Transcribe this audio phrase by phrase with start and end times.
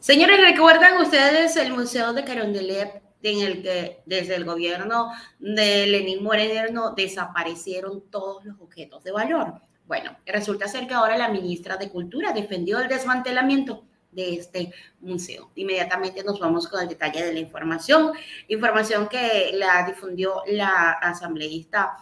[0.00, 5.10] Señores, ¿recuerdan ustedes el Museo de Carondelet en el que desde el gobierno
[5.40, 9.54] de Lenín Moreno desaparecieron todos los objetos de valor?
[9.88, 15.50] Bueno, resulta ser que ahora la ministra de Cultura defendió el desmantelamiento de este museo.
[15.56, 18.12] Inmediatamente nos vamos con el detalle de la información,
[18.46, 21.96] información que la difundió la asambleísta,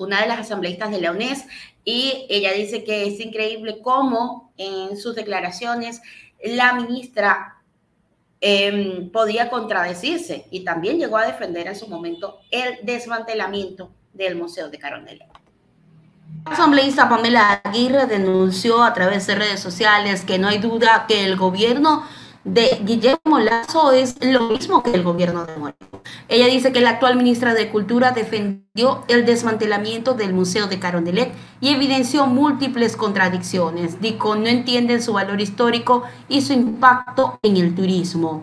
[0.00, 1.16] una de las asambleístas de la
[1.84, 6.00] y ella dice que es increíble cómo en sus declaraciones
[6.44, 7.56] la ministra
[8.40, 14.68] em, podía contradecirse y también llegó a defender en su momento el desmantelamiento del Museo
[14.68, 15.28] de Carondelet.
[16.46, 21.24] La asambleísta Pamela Aguirre denunció a través de redes sociales que no hay duda que
[21.24, 22.04] el gobierno
[22.44, 25.93] de Guillermo Lazo es lo mismo que el gobierno de Moreno.
[26.28, 31.32] Ella dice que la actual ministra de Cultura defendió el desmantelamiento del Museo de Carondelet
[31.60, 34.00] y evidenció múltiples contradicciones.
[34.00, 38.42] Dijo, no entienden su valor histórico y su impacto en el turismo.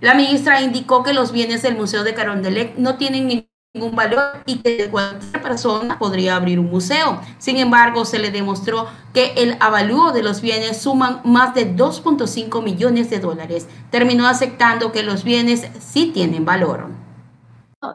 [0.00, 4.56] La ministra indicó que los bienes del Museo de Carondelet no tienen ningún valor y
[4.56, 7.20] que cualquier persona podría abrir un museo.
[7.38, 12.62] Sin embargo, se le demostró que el avalúo de los bienes suman más de 2.5
[12.62, 13.68] millones de dólares.
[13.90, 17.01] Terminó aceptando que los bienes sí tienen valor.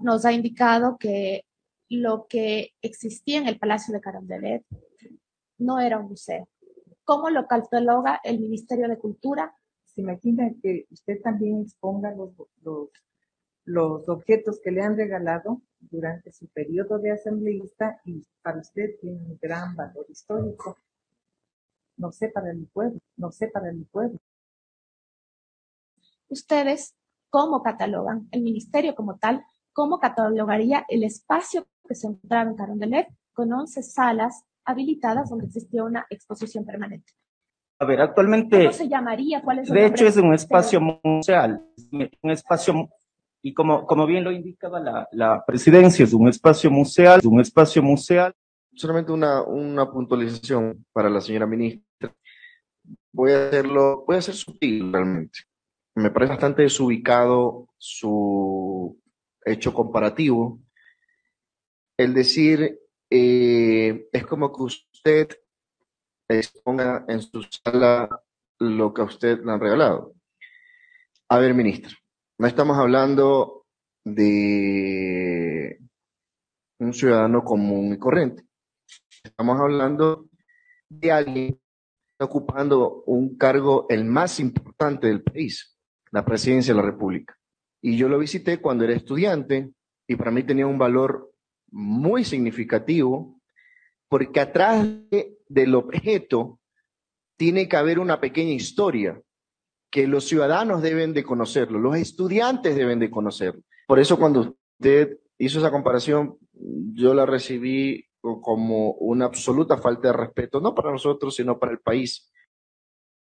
[0.00, 1.44] Nos ha indicado que
[1.88, 4.64] lo que existía en el Palacio de Carondelet
[5.58, 6.48] no era un museo.
[7.04, 9.54] ¿Cómo lo cataloga el Ministerio de Cultura?
[9.84, 12.30] Se imagina que usted también exponga los,
[12.62, 12.88] los
[13.64, 19.16] los objetos que le han regalado durante su periodo de asambleísta y para usted tiene
[19.16, 20.76] un gran valor histórico.
[21.96, 24.18] No sé para mi pueblo, no sé para mi pueblo.
[26.28, 26.94] Ustedes,
[27.30, 29.44] ¿cómo catalogan el ministerio como tal?
[29.74, 35.82] ¿Cómo catalogaría el espacio que se encontraba en Carondelet con 11 salas habilitadas donde existía
[35.82, 37.12] una exposición permanente?
[37.80, 38.56] A ver, actualmente.
[38.58, 39.42] ¿Cómo se llamaría?
[39.42, 42.88] ¿Cuál es de hecho, es un espacio museal, un espacio
[43.42, 47.40] y como, como bien lo indicaba la, la presidencia, es un espacio museal, es un
[47.40, 48.32] espacio museal.
[48.76, 52.14] Solamente una, una puntualización para la señora ministra.
[53.12, 55.40] Voy a hacerlo, voy a ser sutil realmente.
[55.96, 58.98] Me parece bastante desubicado su
[59.44, 60.60] hecho comparativo.
[61.96, 65.28] El decir, eh, es como que usted
[66.28, 68.08] exponga en su sala
[68.58, 70.14] lo que a usted le han regalado.
[71.28, 71.92] A ver, ministra,
[72.38, 73.66] no estamos hablando
[74.04, 75.78] de
[76.78, 78.44] un ciudadano común y corriente.
[79.22, 80.28] Estamos hablando
[80.88, 81.60] de alguien
[82.18, 85.76] ocupando un cargo el más importante del país,
[86.10, 87.36] la presidencia de la República.
[87.86, 89.70] Y yo lo visité cuando era estudiante
[90.08, 91.30] y para mí tenía un valor
[91.70, 93.38] muy significativo
[94.08, 94.88] porque atrás
[95.48, 96.58] del objeto
[97.36, 99.20] tiene que haber una pequeña historia
[99.90, 103.60] que los ciudadanos deben de conocerlo, los estudiantes deben de conocerlo.
[103.86, 106.38] Por eso cuando usted hizo esa comparación,
[106.94, 111.80] yo la recibí como una absoluta falta de respeto, no para nosotros, sino para el
[111.80, 112.32] país.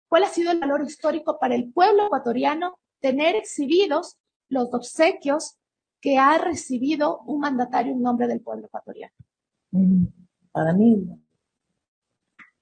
[0.08, 4.20] ¿Cuál ha sido el valor histórico para el pueblo ecuatoriano tener exhibidos
[4.50, 5.58] los obsequios
[6.02, 9.14] que ha recibido un mandatario en nombre del pueblo ecuatoriano?
[9.72, 10.06] Mm,
[10.52, 11.08] para mí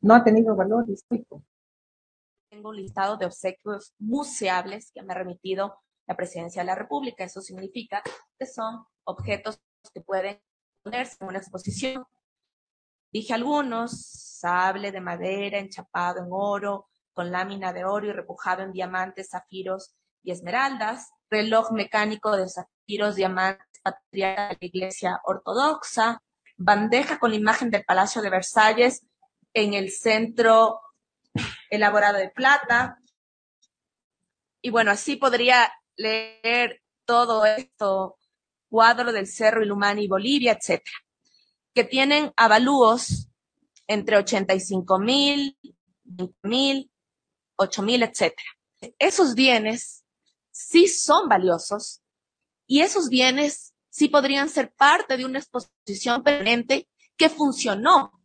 [0.02, 1.44] no ha tenido valor histórico
[2.54, 7.24] tengo un listado de obsequios museables que me ha remitido la Presidencia de la República.
[7.24, 8.04] Eso significa
[8.38, 9.60] que son objetos
[9.92, 10.40] que pueden
[10.84, 12.06] ponerse en una exposición.
[13.12, 14.00] Dije algunos,
[14.40, 19.96] sable de madera enchapado en oro, con lámina de oro y repujado en diamantes, zafiros
[20.22, 26.22] y esmeraldas, reloj mecánico de zafiros, diamantes, patriarca de la Iglesia Ortodoxa,
[26.58, 29.04] bandeja con la imagen del Palacio de Versalles
[29.54, 30.80] en el centro
[31.70, 33.00] elaborado de plata.
[34.62, 38.18] Y bueno, así podría leer todo esto,
[38.70, 40.98] cuadro del Cerro Ilumani, Bolivia, etcétera,
[41.74, 43.28] que tienen avalúos
[43.88, 45.58] entre 85 mil,
[46.04, 46.92] 20 mil,
[47.56, 48.50] 8 mil, etcétera.
[49.00, 50.03] Esos bienes
[50.54, 52.02] sí son valiosos
[52.68, 58.24] y esos bienes sí podrían ser parte de una exposición permanente que funcionó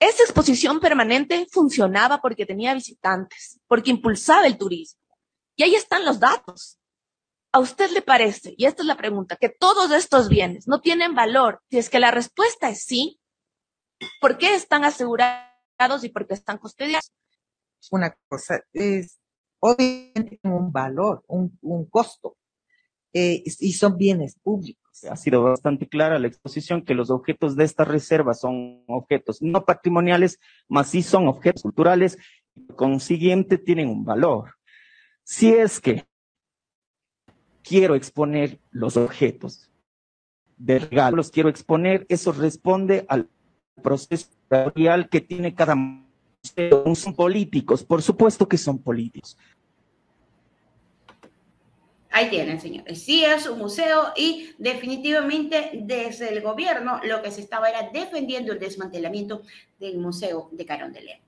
[0.00, 4.98] esa exposición permanente funcionaba porque tenía visitantes, porque impulsaba el turismo.
[5.56, 6.78] Y ahí están los datos.
[7.52, 11.14] ¿A usted le parece, y esta es la pregunta, que todos estos bienes no tienen
[11.14, 11.60] valor?
[11.68, 13.20] Si es que la respuesta es sí,
[14.20, 17.12] ¿por qué están asegurados y por qué están custodiados?
[17.90, 19.19] Una cosa es,
[19.60, 22.36] obviamente, un valor, un, un costo,
[23.12, 27.64] eh, y son bienes públicos ha sido bastante clara la exposición que los objetos de
[27.64, 32.18] esta reserva son objetos no patrimoniales, más sí son objetos culturales
[32.66, 34.54] por consiguiente tienen un valor.
[35.22, 36.04] Si es que
[37.62, 39.70] quiero exponer los objetos
[40.56, 43.28] de regalo, los quiero exponer, eso responde al
[43.82, 44.28] proceso
[45.10, 45.76] que tiene cada.
[46.42, 49.36] Son políticos, por supuesto que son políticos.
[52.12, 53.02] Ahí tienen, señores.
[53.02, 58.52] Sí es un museo y definitivamente desde el gobierno lo que se estaba era defendiendo
[58.52, 59.42] el desmantelamiento
[59.78, 61.20] del Museo de Carondelet.